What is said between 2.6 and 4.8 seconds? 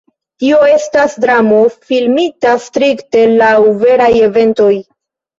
strikte laŭ veraj eventoj.